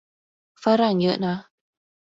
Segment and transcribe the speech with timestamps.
[0.63, 1.35] ฝรั่งเยอะนะ